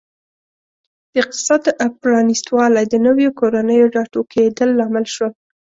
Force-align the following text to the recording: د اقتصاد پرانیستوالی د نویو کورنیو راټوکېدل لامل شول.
د 1.11 1.13
اقتصاد 1.21 1.61
پرانیستوالی 2.01 2.85
د 2.89 2.95
نویو 3.05 3.29
کورنیو 3.39 3.91
راټوکېدل 3.95 4.69
لامل 4.79 5.05
شول. 5.13 5.31